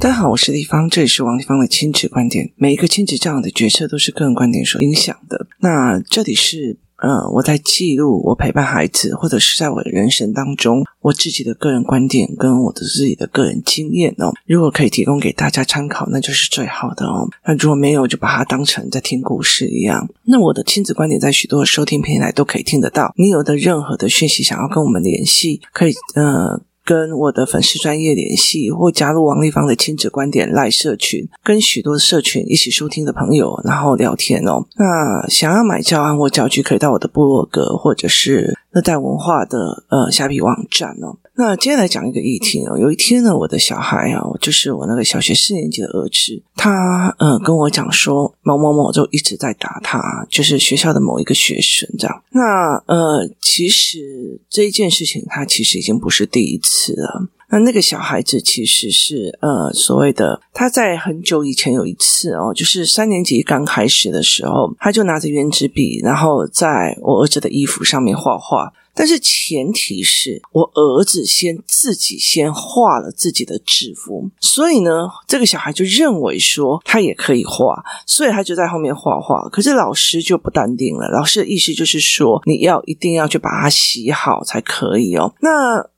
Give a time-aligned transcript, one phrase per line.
[0.00, 2.52] 大家好，我是丽芳，这里是王立芳的亲子观点。
[2.54, 5.48] 每一个亲子这样的决策都是个人观点所影响的。
[5.58, 14.32] 那这里是呃，我在记录我陪伴孩子，或者是在我的人生当中，我自己的个人观点跟我的自己的个人经验哦。
[14.46, 17.28] 如果可以提供给大家参考，那就是最好的哦。
[17.44, 20.08] 那如果没有，就把它当成在听故事一样。
[20.22, 23.12] 那我的亲子观点在许多收听平台都可以听得到。
[23.16, 26.62] 你有的任何的讯息想要跟我们联系，可以呃。
[26.88, 34.64] 跟我的粉丝专业联系，或加入王立芳的亲子观点赖社群，跟许多社群一起收听的朋友，然后聊天哦。
[34.78, 41.18] 那想要买教案或教具，可以到我的部落格，或者是热带文化的呃虾皮网站哦。
[41.40, 42.76] 那接下来讲一个议题哦。
[42.76, 52.22] 有一天呢，我的小孩啊，就是我那个小学四年级的儿子，他呃跟我讲说，某某某就一直在打他，就是学校的某一个学生这样。
[52.30, 57.28] 那呃，其实这一件事情，他其实已经不是第一次了。
[57.50, 68.72] 那那个小孩子其实是呃所谓的他在很久以前有一次哦，就是三年级刚开始的时候，他就拿着圆珠笔，然后在我儿子的衣服上面画画。
[68.98, 79.48] 但是前提是我儿子先自己先画了自己的制服，所以呢，这个小孩就认为说他也可以画，所以他就在后面画画。
[79.50, 85.32] 可是老师就不淡定了，老师的意思就是说，你要一定要去把它洗好才可以哦。
[85.40, 85.88] 那。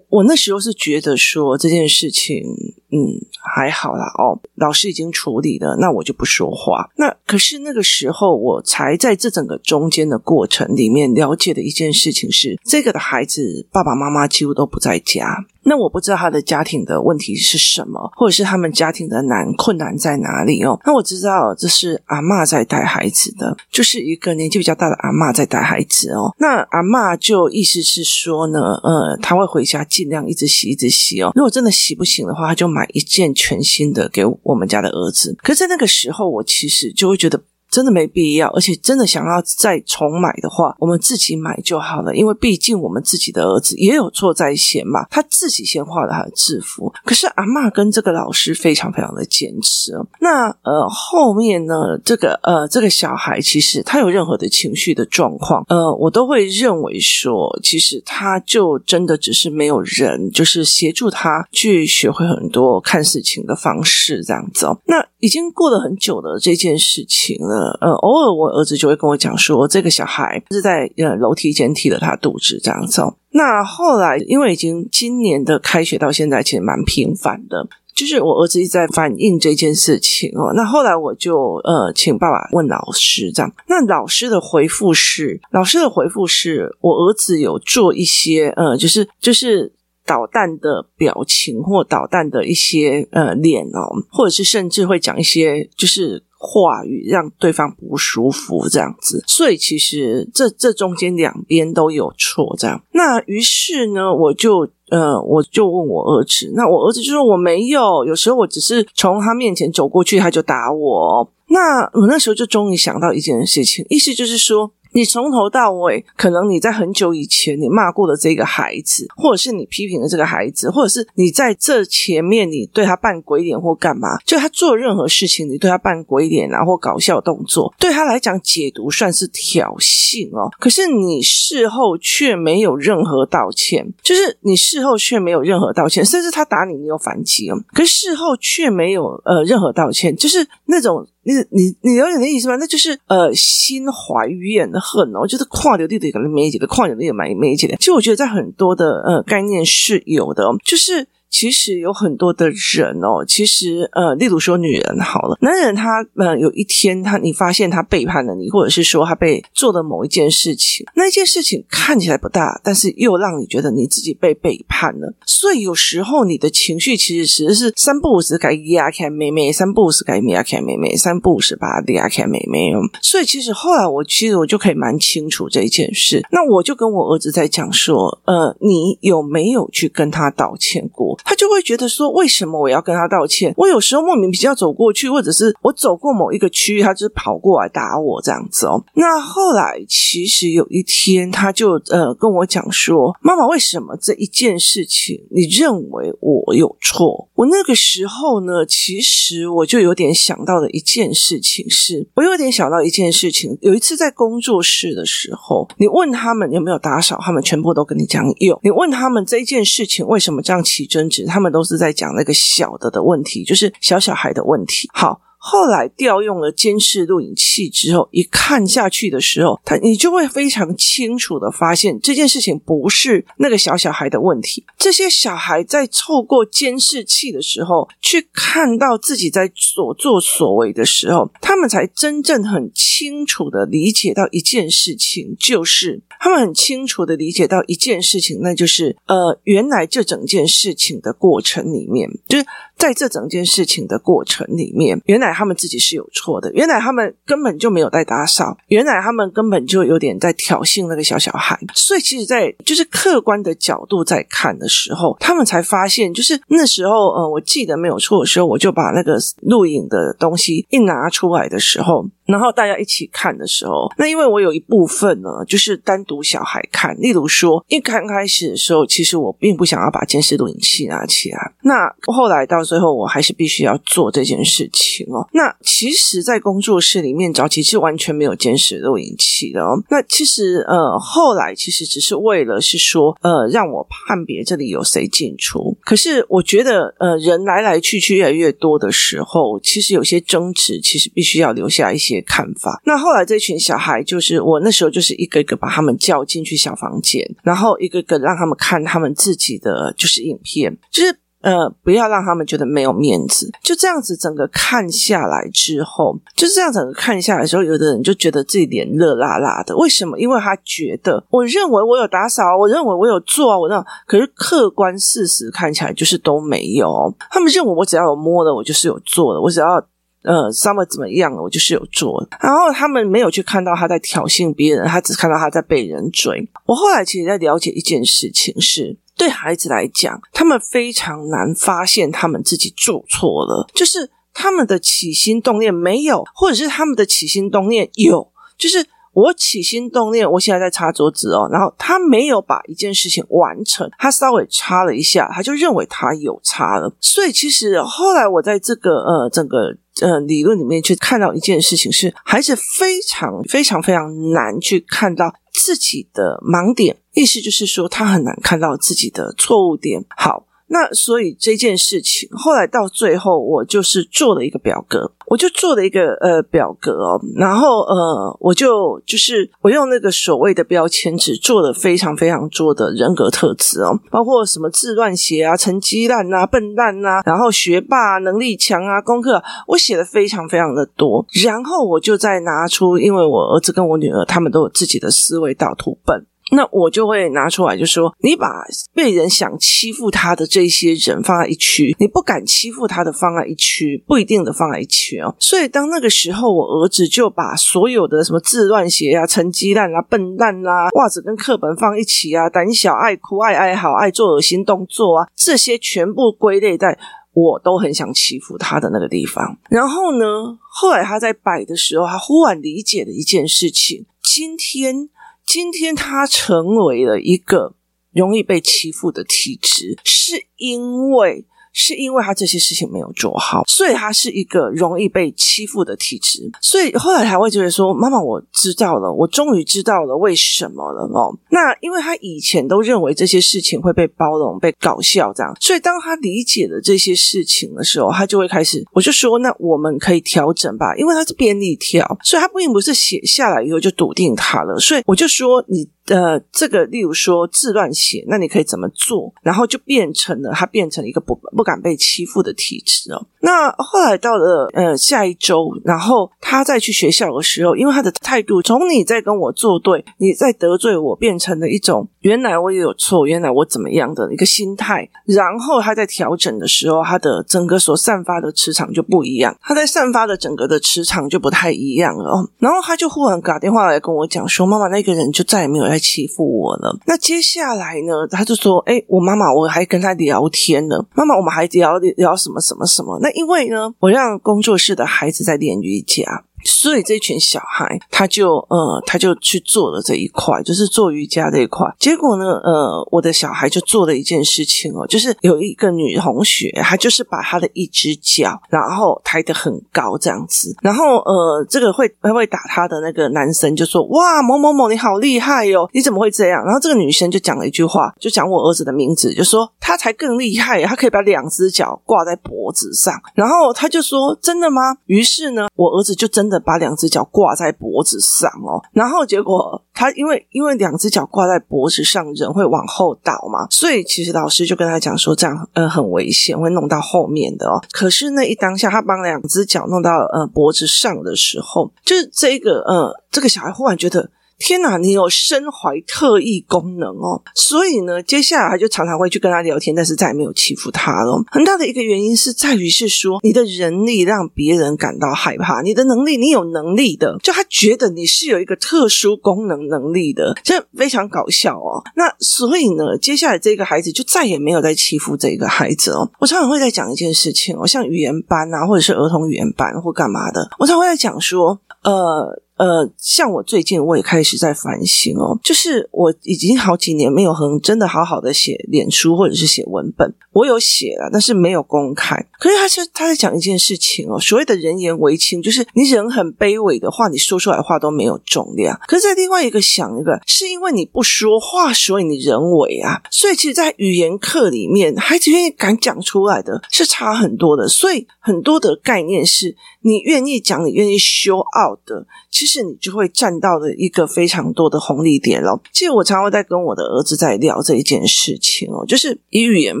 [0.08, 2.42] 我那时候是觉得说这件事情，
[2.90, 3.20] 嗯，
[3.54, 6.90] 还好啦哦，老师已经处理了，那我就不说话。
[6.96, 15.44] 那可是那个时候，我才在这整个中间的过程里面了解的一件事情是，这个的孩子爸爸妈妈几乎都不在家。
[15.64, 20.78] 那我不知道他的家庭的问题是什么，或者是他们家庭的难困难在哪里哦。
[20.84, 26.34] 那我知道这是阿嬷在带孩子的，就是一个年纪比较大的阿嬷在带孩子哦。
[26.38, 31.32] 那阿嬷就意思是说呢，呃，他会回家尽量一直洗一直洗哦。
[31.34, 35.36] 如果真的洗不行的话，他就买一件全新的给我们家的儿子。
[35.42, 37.40] 可是在那个时候，我其实就会觉得。
[37.74, 42.14] 真的没必要，而且真的想要再重买的话，我们自己买就好了。
[42.14, 46.92] 因为毕竟我们自己的儿子也有错在先嘛，他自己先画了他的制服。
[47.04, 49.92] 可是阿嬷跟这个老师非常非常的坚持。
[50.20, 64.78] 那呃后面呢，这个呃这个小孩其实他有任何的情绪的状况，呃我都会认为说，其实他就真的只是没有人，就是协助他去学会很多看事情的方式这样子哦。
[64.86, 67.63] 那已经过了很久的这件事情了。
[67.80, 73.02] 呃，偶尔我儿子就会跟我讲说，这个小孩是在呃楼梯间踢了他肚子这样子。
[73.30, 80.52] 那后来因为已经今年的开学到现在，其实蛮频繁的，就是我儿子一直在反映这件事情哦。
[80.54, 89.72] 那后来我就呃请爸爸问老师这样，那老师的回复是，老师的回复是我儿子有做一些呃，就是就是
[90.06, 96.22] 捣蛋的表情或捣蛋的一些呃脸哦，或者是甚至会讲一些就是。
[96.46, 102.82] 话语让对方不舒服，这样子，所以其实这这中间两边都有错，这样。
[102.92, 111.32] 那于是呢，我就呃，我就问我儿子，那我儿子就说我没有，有时候我只是从他面前走过去，他就打我。
[111.48, 114.70] 那我那时候就终于想到一件事情，意思就是说。
[114.94, 130.48] 你从头到尾，可能你在很久以前你骂过的这个孩子，或者是你批评的这个孩子，或者是你在这前面你对他扮鬼脸或干嘛，就他做任何事情，你对他扮鬼脸啊或搞笑动作，对他来讲解读算是挑衅哦。
[130.60, 137.56] 可是你事后却没有任何道歉，就是你事后却没有任何道歉，甚至他打你，你有反击哦。
[137.74, 141.04] 可是事后却没有呃任何道歉，就是那种。
[141.24, 142.56] 你你你了解那意思吗？
[142.56, 147.76] 那就是呃，心怀怨恨哦，就是跨流地的可能没几个，跨流地也蛮没几个。
[147.76, 151.08] 其实我觉得在很多的呃概念是有的，就是。
[151.34, 172.70] 其实有很多的人哦，其实呃，例如说女人好了，男人他呃有一天他你发现他背叛了你，或者是说他被做的某一件事情，那一件事情看起来不大，但是又让你觉得你自己被背叛了，所以有时候你的情绪其实其实是三不五时该压开妹妹，三不五时该压开妹妹，三不五时把它压开妹妹。
[173.02, 181.18] 所以其实后来我其实我就可以蛮清楚这一件事，那我就跟我儿子在讲说，呃，你有没有去跟他道歉过？
[181.24, 183.52] 他就会觉得说，为什么我要跟他道歉？
[183.56, 188.84] 我有时候莫名其妙走过去，或者是我走过某一个区域，他就跑过来打我这样子哦。
[188.94, 203.56] 那后来其实有一天，他就呃跟我讲说：“妈妈，为什么这一件事情你认为我有错？”我那个时候呢，其实我就有点想到的一件事情是，是我有点想到一件事情。
[203.60, 208.60] 有一次在工作室的时候，你问他们有没有打扫，他们全部都跟你讲有。
[208.62, 214.88] 你问他们这一件事情为什么这样起争他们都是在讲那个小的的问题，就是小小孩的问题。
[214.92, 215.20] 好。
[215.46, 224.64] 后来调用了监视录影器之后，一看下去的时候，他你就会非常清楚的发现这件事情不是那个小小孩的问题。
[224.78, 242.46] 这些小孩在透过监视器的时候，去看到自己在所作所为的时候，他们才真正很清楚的理解到一件事情，就是他们很清楚的理解到一件事情，那就是呃，原来这整件事情的过程里面，就是。
[242.76, 251.56] 在这整件事情的过程里面，原来他们自己是有错的，原来他们根本就没有在打扫，原来他们根本就有点在挑衅那个小小孩。
[251.72, 262.04] 所以，其实，在就是客观的角度在看的时候，他们才发现，就是那时候，呃，我记得没有错的时候，我就把那个录影的东西一拿出来的时候。
[262.26, 266.94] 然后大家一起看的时候，那因为我有一部分呢，就是单独读小孩看。
[267.00, 271.52] 例如说，一刚开始的时候，其实我并不想要把监视录影器拿起来。
[271.62, 275.28] 那后来到最后，我还是必须要做这件事情哦。
[275.32, 279.82] 那其实，在工作室里面早期是完全没有监视录影器的哦。
[279.90, 285.76] 那其实呃，后来其实只是为了是说呃，让我判别这里有谁进出。
[285.84, 292.14] 可是我觉得呃，人来来去去越来越多的时候，其实有些争执，其实必须要留下一些。
[292.26, 292.80] 看法。
[292.84, 303.50] 那后来这群小孩，就是我那时候就是一个一个把他们叫进去小房间，然后一个个让他们看他们自己的就是影片，就是呃不要让他们觉得没有面子。
[303.62, 309.74] 就这样子整个看下来之后，就是这样整个看下来的时候，有的人就觉得自己脸热辣辣的。
[309.78, 310.18] 为什么？
[310.18, 317.14] 因为他觉得我认为我有打扫，我认为我有做，我那可是客观事实看起来就是都没有。
[317.30, 319.82] 他们认为我只要有摸了，我就是有做的，我只要。
[320.24, 321.32] 呃，稍微怎么样？
[321.34, 326.48] 我就是有做，然后他们没有去看到他在挑衅别人，他只看到他在被人追。
[326.66, 338.86] 我后来其实在了解一件事情是，对孩子来讲，他们非常难发现他们自己做错了，就是他们的起心动念没有，或者是他们的起心动念有，就是。
[339.14, 346.92] 我起心动念，我现在在擦桌子哦，然后他没有把一件事情完成，他稍微擦了一下，他就认为他有擦了。
[346.98, 360.04] 所以其实后来我在这个呃整个呃理论里面去看到一件事情是，孩子非常非常非常难去看到自己的盲点，意思就是说他很难看到自己的错误点。
[360.16, 360.46] 好。
[360.66, 386.26] 那所以这件事情后来到最后，我就是做了一个表格，我就做了一个呃表格哦，然后呃我就就是我用那个所谓的标签纸做了非常非常多的人格特质哦，包括什么字乱写啊、成绩烂啊、笨蛋啊，然后学霸、能力强啊、功课我写的非常非常的多，然后我就再拿出，因为我儿子跟我女儿他们都有自己的思维导图本。
[386.52, 388.48] 那我就会拿出来，就说你把
[388.92, 395.34] 被人想欺负他的这些人放在一区，你不敢欺负他的放在一区，不一定的放在一区哦。
[395.38, 406.98] 所以当那个时候，我儿子就把所有的什么字乱写啊、成绩烂啊、笨蛋啊、袜子跟课本放一起啊、胆小爱哭、爱哀嚎、爱做恶心动作啊，这些全部归类在
[407.32, 409.56] 我都很想欺负他的那个地方。
[409.70, 410.26] 然后呢，
[410.68, 415.08] 后来他在摆的时候，他忽然理解了一件事情：今天。
[415.54, 417.76] 今天他成为了一个
[418.10, 421.46] 容易被欺负的体质，是因为。
[421.74, 426.50] 是因为他这些事情没有做好，所以他是一个容易被欺负的体质。
[426.60, 438.82] 所以后来他会觉得说：“妈妈，我知道了，我终于知道了为什么了哦。”那因为他以前都认为这些事情会被包容、被搞笑这样，所以当他理解了这些事情的时候，他就会开始。
[438.92, 445.88] 我就说：“那我们可以调整吧，因为他是便利条，所以他并不是写下来以后就笃定他了。”所以我就说你。
[446.08, 449.32] 呃，这个例如说字乱写，那你可以怎么做？
[449.42, 453.26] 然后就变成了他变成了一个不不敢被欺负的体质哦。
[453.40, 465.08] 那后来到了呃下一周，然后他再去学校的时候，因为他的态度从你在跟我作对，你在得罪我，变成了一种原来我也有错，原来我怎么样的一个心态。
[465.24, 472.50] 然后他在调整的时候，他的整个所散发的磁场就不一样，他在散发的整个的磁场就不太一样了哦。
[472.58, 476.98] 然后他就忽然打电话来跟我讲说：“妈妈，那个人就再也没有。”来欺负我了。
[477.06, 478.26] 那接下来呢？
[478.28, 480.96] 他就说：“哎，我妈妈，我还跟他聊天呢。
[481.14, 483.18] 妈妈，我们还聊聊什么什么什么？
[483.22, 491.86] 那因为呢，我让工作室的孩子在练瑜伽。”所以这群小孩他就呃他就去做了这一块，就是做瑜伽这一块。
[491.98, 513.14] 结果呢，呃，我的小孩就做了一件事情哦，就是有一个女同学，她就是把她的一只脚然后抬得很高这样子，然后呃，这个会会打她的那个男生就说：“哇，某某某，你好厉害哟，你怎么会这样？”然后这个女生就讲了一句话，就讲我儿子的名字，就说他才更厉害，他可以把两只脚挂在脖子上。
[513.34, 518.82] 然后他就说：“真的吗？”于是呢，我儿子就真的把两只脚挂在脖子上哦。
[518.92, 527.82] 然后结果他因为因为两只脚挂在脖子上，人会往后倒嘛，所以其实老师就跟他讲说，这样呃很危险，会弄到后面的哦。
[527.92, 534.30] 可是那一当下，他把两只脚弄到呃脖子上的时候，就是这个呃这个小孩忽然觉得。
[534.58, 537.42] 天哪，你有身怀特异功能哦！
[537.54, 541.42] 所以呢，接下来他就常常会去跟他聊天，但是再也没有欺负他了。
[541.50, 552.02] 很大的一个原因是在于是说，你的人力让别人感到害怕，你的能力，你有能力的，就他觉得你是有一个特殊功能能力的，这非常搞笑哦。
[552.16, 556.30] 那所以呢，接下来这个孩子就再也没有再欺负这个孩子哦。
[556.38, 562.62] 我常常会在讲一件事情哦，像语言班啊，或者是儿童语言班或干嘛的，我常常会在讲说，呃。
[562.76, 572.36] 呃，像我最近我也开始在反省哦，就是我已经好几年没有很真的好好的写脸书或者是写文本，我有写了，但是没有公开。
[572.58, 578.98] 可是他是他在讲一件事情哦，所谓的人言为轻，就是你人很卑微的话，你说出来的话都没有重量。
[579.06, 583.22] 可是在另外一个想一个，是因为你不说话，所以你人为啊。
[583.30, 587.86] 所以其实，在语言课里面，孩子愿意敢讲出来的是差很多的。
[587.86, 592.26] 所以很多的概念是你愿意讲，你愿意 show out 的。
[592.54, 595.82] 其实你就会占到了一个非常多的红利点咯。
[595.92, 600.00] 其实我常常在跟我的儿子在聊这一件事情哦，就是以语言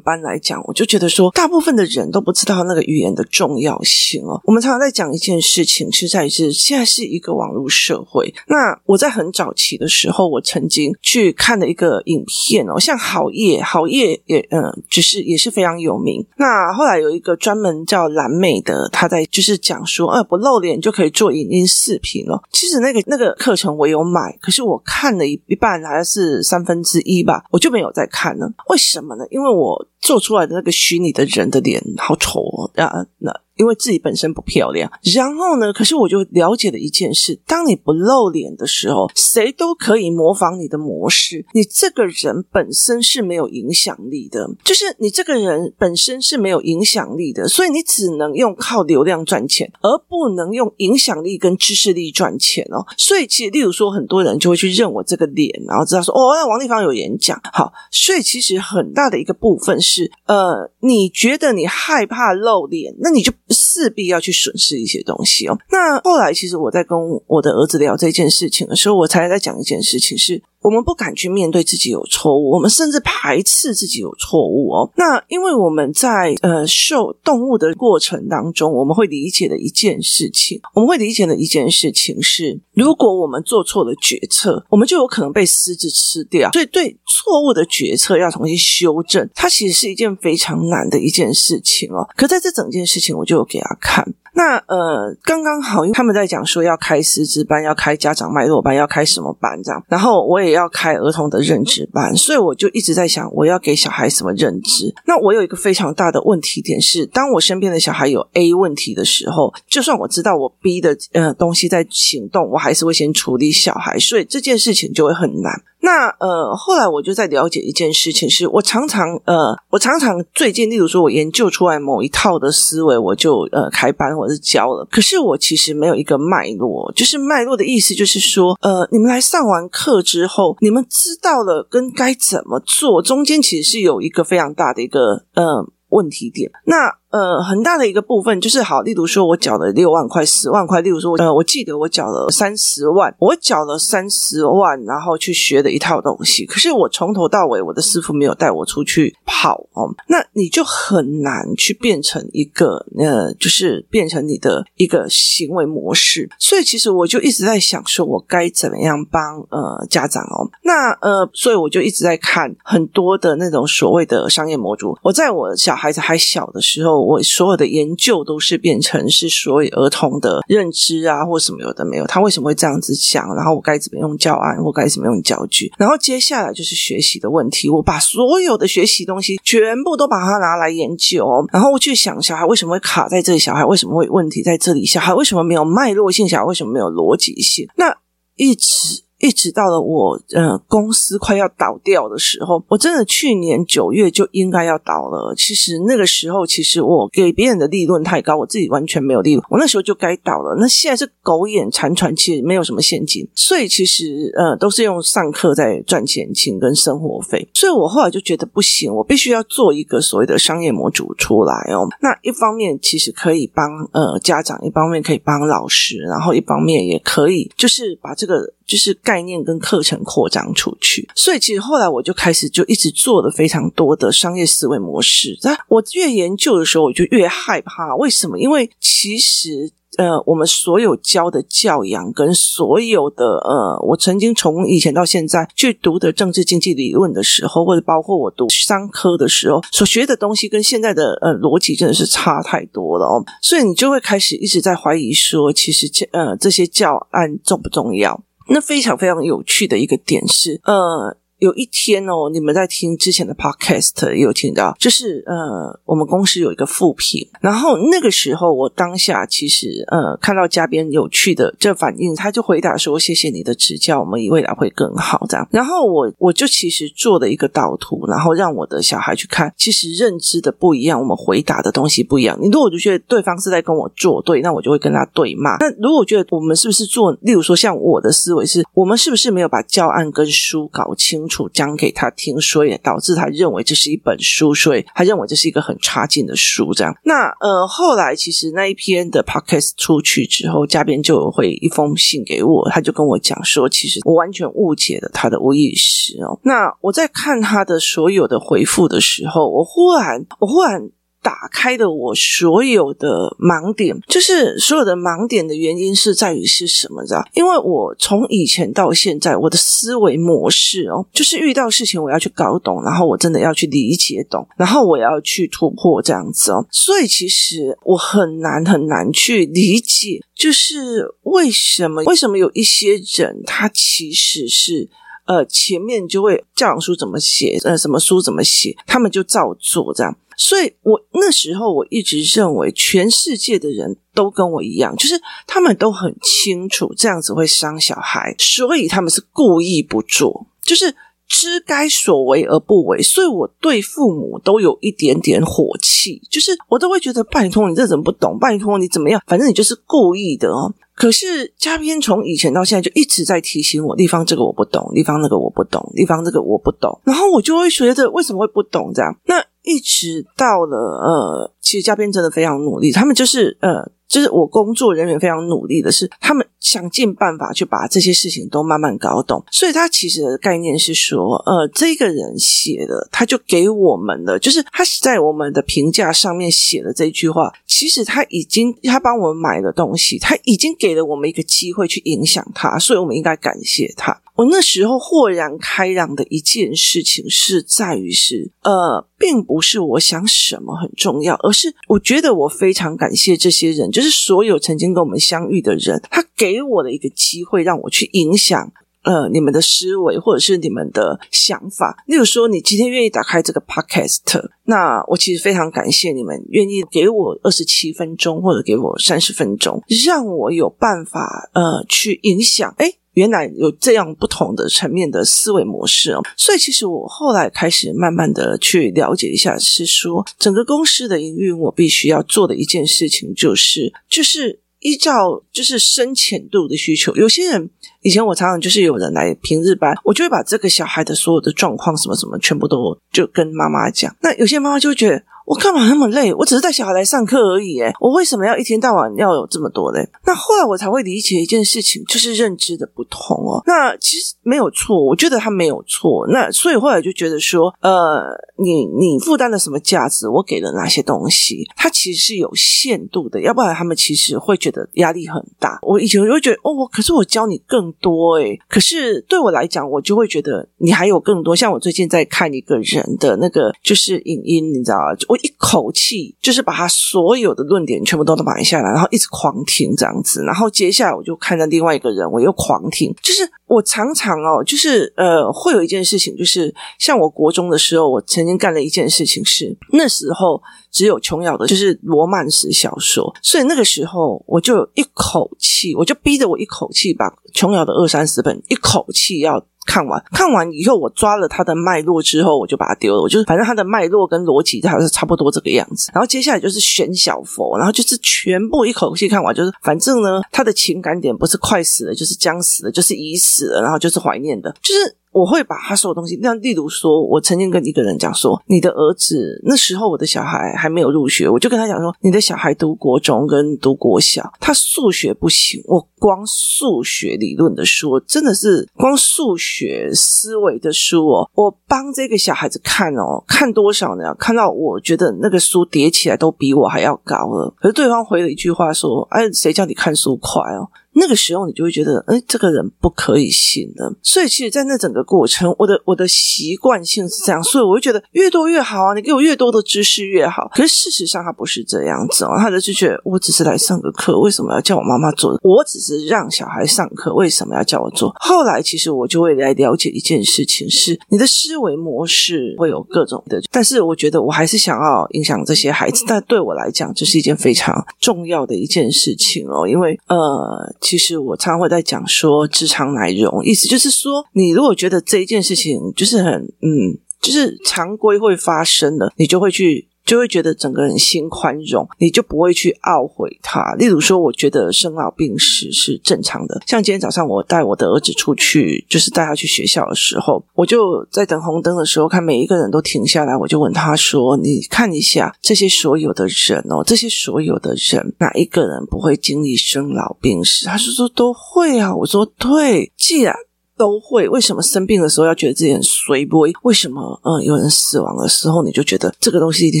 [0.00, 4.38] 班来讲，我就觉得说，大部分的人都不知道那个语言的重要性哦。
[4.44, 8.34] 我们常常在讲一件事情，是在于是现在是一个网络社会。
[8.46, 16.22] 那我在很早期的时候，我曾经去看了一个影片哦，像好业，好业也嗯，就是也是非常有名。
[16.36, 22.41] 那后来有一个专门叫蓝美的，他在就是讲说，呃，不露脸就可以做影音视频了。
[22.50, 28.52] 其实那个那个课程我有买，可是我看了一一半，还是三分之一吧，我就没有再看了。
[28.68, 29.24] 为什么呢？
[29.30, 33.32] 因为我做出来的那个虚拟的人的脸好丑哦，啊，那。
[33.56, 41.44] 因为自己本身不漂亮，然后呢，可是我就了解了一件事：当你不露脸的时候，谁都可以模仿你的模式。
[41.52, 52.84] 你这个人本身是没有影响力的，就是你这个人本身是没有影响力的，所以你只能用靠流量赚钱，而不能用影响力跟知识力赚钱哦。
[52.96, 57.38] 所以，其实例如说，很多人就会去认我这个脸，然后知道说，哦，那王丽芳有演讲。
[57.52, 63.32] 好，所以其实很大的一个部分是是，呃，你觉得你害怕露脸，那你就。
[63.72, 65.56] 势必要去损失一些东西哦。
[65.70, 70.42] 那后来，其实我在跟我的儿子聊这件事情的时候，我才在讲一件事情是。
[70.62, 74.88] 我们不敢去面对自己有错误，我们甚至排斥自己有错误哦。
[74.96, 86.48] 那因为我们在呃受动物的过程当中，我们会理解的一件事情，我们会理解的一件事情是，如果我们做错了决策，我们就有可能被狮子吃掉。
[86.52, 92.08] 所以，对错误的决策要重新修正，它其实是一件非常难的一件事情哦。
[92.16, 94.06] 可在这整件事情，我就有给他看。
[94.34, 104.94] 那呃，刚刚好，因为他们在讲说要开师资班，要开家长脉络班，要开什么班这样，然后我也要开儿童的认知班，所以我就一直在想，我要给小孩什么认知？
[105.04, 115.52] 那我有一个非常大的问题点是，当我身边的小孩有 A 问题的时候，就算我知道我 B 的呃东西在行动，我还是会先处理小孩，所以这件事情就会很难。
[115.84, 124.86] 那呃，后来我就在了解一件事情是，我常常呃，我常常最近，例如说，我研究出来某一套的思维，我就呃开班或者是教了。
[124.88, 136.48] 可是我其实没有一个脉络，就是脉络的意思就是说，呃，你们来上完课之后，你们知道了跟该怎么做，中间其实是有一个非常大的一个呃问题点。
[136.64, 156.26] 那呃，很大的一个部分就是好，例如说我缴了六万块、十万块，例如说，呃，我记得我缴了三十万，我缴了三十万，然后去学的一套东西，可是我从头到尾，我的师傅没有带我出去跑哦，那你就很难去变成一个，呃，就是变成你的一个行为模式。
[156.38, 164.96] 所以其实我就一直在想，说我该怎么样帮呃家长哦，那呃，所以我就一直在看很多的那种所谓的商业模组。
[165.02, 167.01] 我在我小孩子还小的时候。
[167.04, 173.34] 我所有的研究都是变成是所有儿童的认知啊，或什么有的没有，他为什么会这样子想？
[173.34, 175.72] 然后我该怎么用教案，我该怎么用教具？
[175.78, 187.66] 然后接下来就是学习的问题，我把所有的学习东西全部都把它拿来研究，然后我去想小孩为什么会卡在这里，小孩为什么会问题在这里，小孩为什么没有脉络性，小孩为什么没有逻辑性？
[187.76, 187.96] 那
[188.36, 189.02] 一直。
[189.22, 195.32] 一直到了我呃公司快要倒掉的时候，我真的去年九月就应该要倒了。
[195.36, 199.44] 其实那个时候，其实我给别人的利润太高，我自己完全没有利润。
[199.48, 200.56] 我那时候就该倒了。
[200.58, 207.48] 那现在是苟延残喘，其实没有什么现金，所以其实呃都是用上课在赚钱钱跟生活费。
[207.54, 211.86] 所以我后来就觉得不行，我必须要做一个所谓的商业模组出来哦。
[212.00, 218.52] 那一方面其实可以帮呃家长，一方面可以帮老师，然后一方面也可以就是把这个。
[218.72, 225.38] 就是概念跟课程扩张出去，所以其实后来我就开始就一直做了非常多的商业思维模式。
[225.42, 227.94] 但我越研究的时候，我就越害怕。
[227.96, 228.38] 为什么？
[228.38, 243.22] 因为其实呃，我们所有教的教养跟所有的呃，我曾经从以前到现在去读的政治经济理论的时候，或者包括我读商科的时候所学的东西，跟现在的呃逻辑真的是差太多了哦。
[243.42, 248.18] 所以你就会开始一直在怀疑说，其实这呃这些教案重不重要？
[248.52, 251.16] 那非常非常有趣的一个点是，呃。
[251.42, 272.38] 有一天哦，你们在听之前的 podcast 也有听到，就是呃，我们公司有一个负评，然后那个时候我当下其实呃看到嘉宾有趣的这反应，他就回答说：“谢谢你的指教，我们未来会更好。”这样，然后我我就其实做了一个导图，然后让我的小孩去看，其实认知的不一样，我们回答的东西不一样。
[272.40, 275.56] 你如果就觉得对方是在跟我作对，那我就会跟他对骂。
[275.56, 281.31] 那如果觉得我们是不是做，例如说像我的思维是，我们是不是没有把教案跟书搞清楚？
[281.52, 286.72] 讲给他听，所以导致他认为这是一本书，所以他认为这是一个很差劲的书。
[286.74, 296.38] 这样，那呃，后来其实那一篇的 podcast 出去之后，嘉宾就会一封信给我，他就跟我讲说，其实我完全误解了他的无意识哦。
[296.42, 300.90] 那我在看他的所有的回复的时候，我忽然，我忽然。
[301.22, 307.04] 打开了我所有的盲点，就是所有的盲点的原因是在于是什么？
[307.04, 307.24] 知道？
[307.34, 316.66] 因为我从以前到现在，我的思维模式哦，就是遇到事情我要去搞懂，然后我真的要去理解懂，然后我要去突破这样子哦。
[316.70, 324.88] 所以其实我很难很难去理解，就是为什么为什么有一些人他其实是。
[325.24, 330.16] 呃，前面就会教养书怎么写，呃，什么书怎么写，他们就照做这样。
[330.36, 335.14] 所以我那时候我一直认为，全世界的人都跟我一样，就是
[335.46, 340.96] 他们都很清楚这样子会伤小孩，所以他们是故意不做，就是
[341.28, 343.00] 知该所为而不为。
[343.00, 348.38] 所以我对父母都有一点点火气，就是我都会觉得，拜托你这怎么不懂？
[348.38, 349.22] 拜托你怎么样？
[349.26, 350.74] 反正你就是故意的哦。
[350.94, 359.16] 可是嘉宾从以前到现在就一直在提醒我，地方这个我不懂，地方那个我不懂，地方这个我不懂，然后我就会觉得为什么会不懂这样？
[359.26, 363.90] 那一直到了呃，其实嘉宾真的非常努力，他们就是呃。
[364.12, 369.44] 就是我工作人员非常努力的是，他们想尽办法去把这些事情都慢慢搞懂。
[369.50, 384.22] 所以他其实的概念是说，呃，这个人写的，他就给我们的，就是他在我们的评价上面写的这句话，其实他已经他帮我们买了东西，他已经给了我们一个机会去影响他，所以我们应该感谢他。
[384.42, 398.72] 我那时候豁然开朗的一件事情是在于是，呃，并不是我想什么很重要，而是我觉得我非常感谢这些人，就是所有曾经跟我们相遇的人，他给我的一个机会，让我去影响
[399.04, 402.02] 呃你们的思维或者是你们的想法。
[402.06, 404.18] 例如说，你今天愿意打开这个 podcast，
[404.64, 412.74] 那我其实非常感谢你们愿意给我二十七分钟或者给我三十分钟，让我有办法呃去影响。
[412.78, 427.14] 诶原来有这样不同的层面的思维模式哦，所以其实我后来开始慢慢的去了解一下，是说整个公司的营运，我必须要做的一件事情就是，就是依照就是深浅度的需求。
[427.14, 427.70] 有些人
[428.00, 434.14] 以前我常常就是有人来平日班，我就会把这个小孩的所有的状况什么什么全部都就跟妈妈讲。
[434.22, 435.22] 那有些妈妈就会觉得。
[435.52, 436.32] 我干嘛那么累？
[436.32, 440.08] 我只是带小孩来上课而已，诶，我为什么要一天到晚要有这么多嘞？
[440.24, 443.62] 那后来我才会理解一件事情，就是认知的不同哦。
[443.66, 446.26] 那其实没有错，我觉得他没有错。
[446.28, 448.24] 那所以后来就觉得说，呃，
[448.56, 450.26] 你你负担了什么价值？
[450.26, 451.68] 我给了哪些东西？
[451.76, 455.78] 它其实是有限度的，要不然他们其实会觉得压力很大。
[455.82, 461.54] 我以前就会觉得，哦，我可是我教你更多，诶，可是对我来讲，我就会觉得你还有更多。
[461.54, 465.02] 像我最近在看一个人的那个就是影音，你知道吗？
[465.28, 465.38] 我。
[465.42, 470.42] 一口气就是把他所有的论点全部都都买下来，然后一直狂听这样子。
[470.44, 473.14] 然后接下来我就看到另外一个人，我又狂听。
[473.22, 489.64] 就是我常常哦，就是呃，会有一件事情，就是像我国中的时候，我曾经干了一件事情是，那时候只有琼瑶的，就是罗曼史小说，所以那个时候我就一口气，我就逼着我一口气把琼瑶的二三十本一口气要。
[489.86, 493.20] 看完看完以后，我抓了他的脉络之后，我就把它丢了。
[493.20, 496.10] 我就是反正他的脉络跟逻辑，它是差不多这个样子。
[496.14, 505.16] 然后接下来就是选小佛，然后就是全部一口气看完，就是反正呢，他的情感点不是快死了，就是将死了，就是已死了，然后就是怀念的，就是。
[505.32, 524.32] 我会把他所有东西，那例如说，我曾经跟一个人讲说，你的儿子那时候我的小孩还没有入学，我就跟他讲说，你的小孩读国中跟读国小，他数学不行，我光数学理论的书，真的是光数学思维的书哦，我帮这个小孩子看哦，看多少呢？
[524.38, 530.88] 看到我觉得那个书叠起来都比我还要高了，可是对方回了一句话说，哎，谁叫你看书快哦？
[531.14, 534.10] 那个时候，你就会觉得，哎，这个人不可以信的。
[534.22, 540.70] 所以，其实，在那整个过程，我的我的习惯性是这样，所以我就觉得越多越好啊，你给我越多的知识越好。
[540.74, 545.52] 可是事实上，他不是这样子哦，他的就觉得，我只是来上个课，为什么要叫我妈妈做？
[545.62, 548.34] 我只是让小孩上课，为什么要叫我做？
[548.40, 556.24] 后来，其实我就会来了解一件事情是，你的思维模式会有各种的，但是我觉得我还是想要影响这些孩子。
[556.26, 560.92] 但对我来讲，这是一件非常重要的一件事情哦，因为呃。
[561.00, 570.08] 其实我常常会在讲说，知常乃容，意思就是说，你如果觉得这一件事情就是很嗯，就是常规会发生的，你就会去。
[570.24, 573.94] 就会觉得整个人心宽容，你就不会去懊悔他。
[573.94, 576.80] 例如说，我觉得生老病死是正常的。
[576.86, 593.54] 像今天早上我带我的儿子出去，就是带他去学校的时候，我就在等红灯的时候，看每一个人都停下来，我就问他说：“你看一下这些所有的人哦，这些所有的人，哪一个人不会经历生老病死？”他说：“说都会啊。”我说：“对，既然。”
[594.02, 596.72] 都会，为什么生病的时候要觉得自己很衰微？
[596.82, 600.00] 为什么嗯，有人死亡的时候你就觉得这个东西一定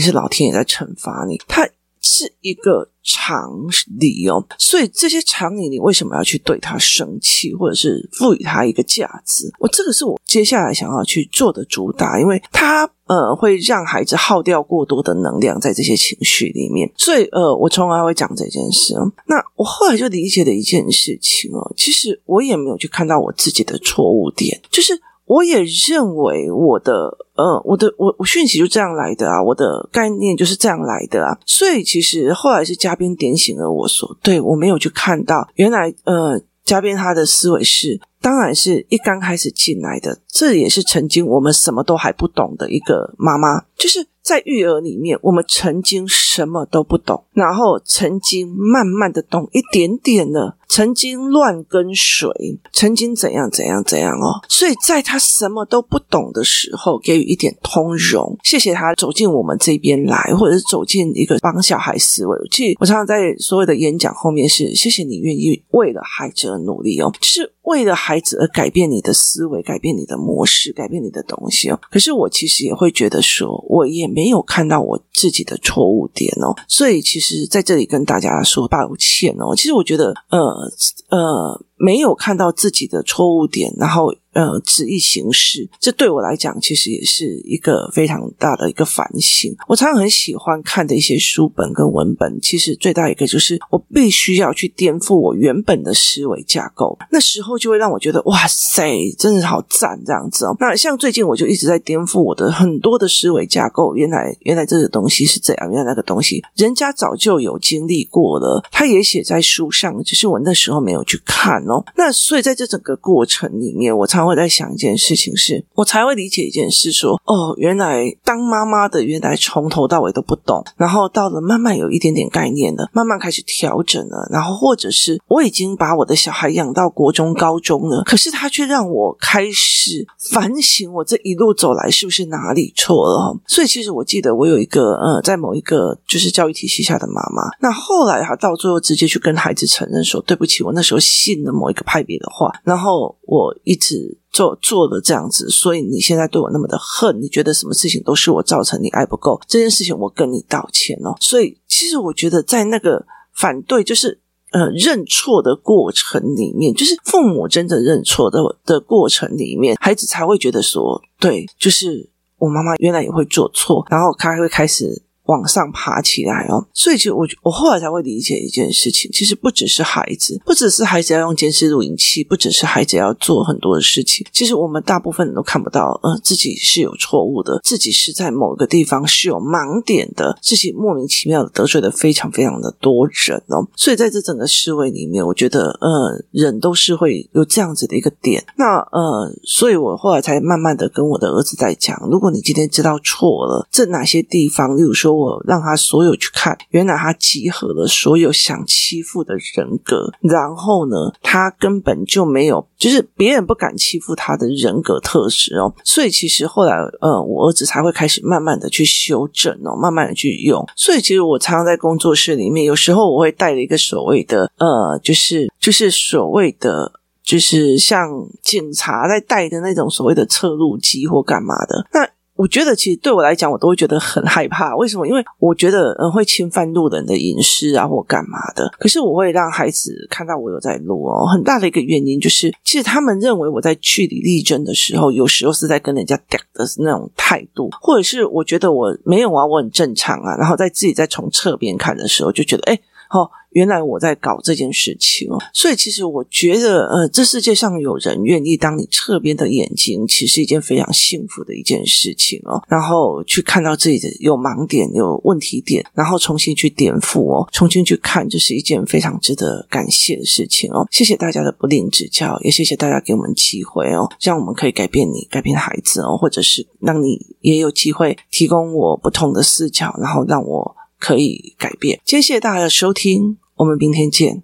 [0.00, 1.40] 是老天爷在惩罚你？
[1.46, 1.64] 它
[2.00, 2.88] 是一个。
[3.04, 3.50] 常
[3.98, 9.52] 理哦，所以这些常理，你为什么要去对他生气，或者是赋予他一个价值？
[9.58, 18.94] 我这个是我接下来想要去做的主打，因为他呃会让孩子耗掉过多的能量在这些情绪里面，所以呃我从来会讲这件事。
[19.26, 25.00] 那我后来就理解了一件事情哦，其实我也没有去看到我自己的错误点，就是。
[25.24, 44.06] 我也认为我的呃，我的我我讯息就这样来的啊，我的概念就是这样来的啊，所以其实后来是嘉宾点醒了我说，对，我没有去看到原来呃，嘉宾他的思维是，当然是一刚开始进来的，这也是曾经我们什么都还不懂的一个妈妈，就是。
[44.22, 52.30] 在育儿里面，我们曾经什么都不懂，然后曾经慢慢的懂一点点了，曾经乱跟随，
[52.72, 54.40] 曾经怎样怎样怎样哦。
[54.48, 62.38] 所以在他什么都不懂的时候，给予一点通融，谢谢他走进我们这边来，或者是走进一个帮小孩思维。
[62.50, 71.78] 其实我常常在所有的演讲后面是谢谢你愿意为了孩子而努力哦，就是为了孩子而改变你的思维，改变你的模式，改变你的东西哦。
[71.90, 74.12] 可是我其实也会觉得说，我也。
[74.12, 79.56] 没有看到我自己的错误点哦，所以其实在这里跟大家说抱歉哦。
[79.56, 80.61] 其实我觉得，呃
[81.08, 84.14] 呃，没有看到自己的错误点，然后。
[84.32, 89.54] 呃，旨意行事，这对我来讲其实也是一个非常大的一个反省。
[89.68, 96.98] 我常常很喜欢看的一些书本跟文本，其实最大一个就是我必须要去颠覆我原本的思维架构。
[97.10, 100.56] 那时候就会让我觉得，哇塞，真的好赞这样子哦。
[100.58, 103.94] 那像最近我就一直在颠覆我的很多的思维架构。
[103.94, 111.84] 原来，原来这个东西是这样，原来那个东西人家早就有经历过了，他也写在书上，只是我那时候没有去看哦。
[111.94, 114.21] 那所以在这整个过程里面，我常。
[114.24, 133.36] 我在想一件事情是，我才会理解一件事说，哦，原来当妈妈的原来从头到尾都不懂，然后到了慢慢有一点点概念了，慢慢开始调整了，然后或者是我已经把我的小孩养到国中、高中了，可是他却让我开始反省，我这一路走来是不是哪里错了？
[133.46, 144.11] 所以其实我记得我有一个呃，在某一个就是教育体系下的妈妈，那后来她到最后直接去跟孩子承认说，对不起，我那时候信了某一个派别的话，然后我一直。
[144.30, 151.14] 做做的这样子，所以你现在对我那么的恨，你觉得什么事情都是我造成，你爱不够这件事情，我跟你道歉哦。
[151.20, 154.20] 所以其实我觉得，在那个反对，就是
[154.50, 165.02] 呃认错的过程里面，就是父母真的认错的的过程里面，孩子才会觉得说，对，就是我妈妈原来也会做错，然后他会开始。
[165.26, 195.12] 往上爬起来哦，所以其实我我后来才会理解一件事情，其实不只是孩子，不只是孩子要用监视录影器，不只是孩子要做很多的事情，其实我们大部分人都看不到，呃，自己是有错误的，自己是在某个地方是有盲点的，自己莫名其妙的得罪了非常非常的多人哦，所以在这整个思维里面，我觉得呃，人都是会有这样子的一个点，那呃，所以我后来才慢慢的跟我的儿子在讲，如果你今天知道错了，这哪些地方，例如说。
[195.22, 205.72] 我让他所有去看，原来他集合了所有想欺负的人格，然后呢，他根本就没有，就是别人不敢欺负他的人格特质哦。
[205.84, 210.66] 所以其实后来，呃，我儿子才会开始慢慢的去修正哦，慢慢的去用。
[210.76, 218.08] 所以其实我常常在工作室里面，有时候我会带了一个所谓的，呃，就是就是所谓的，就是像
[218.42, 222.08] 警察在带的那种所谓的侧录机或干嘛的那。
[222.34, 224.74] 我觉得其实对我来讲，我都会觉得很害怕。
[224.76, 225.06] 为什么？
[225.06, 228.68] 因为我觉得嗯会侵犯路人的隐私啊，或干嘛的。
[228.78, 231.26] 可是我会让孩子看到我有在录哦。
[231.26, 240.36] 很大的一个原因就是，其实他们认为我在据理力争的时候，有时候是在跟人家嗲的那种态度，或者是我觉得我没有啊，我很正常啊。
[240.36, 242.80] 然后在自己在从侧边看的时候，就觉得哎。
[243.12, 252.62] 哦，原来我在搞这件事情哦，所以其实我觉得，呃，这世界上有人愿意当你侧边的眼睛，其实是一件非常幸福的一件事情哦。
[252.68, 260.86] 然后去看到自己的有盲点、有问题点，然后重新去颠覆哦，重新去看，这是一件非常值得感谢的事情哦。
[260.90, 270.76] 谢谢大家的不吝指教，也谢谢大家给我们机会哦，让我们可以改变你、改变孩子哦，或者是让你也有机会提供我不同的视角，然后让我。
[271.02, 272.00] 可以改变。
[272.04, 274.42] 谢谢大家的收听，我们明天见。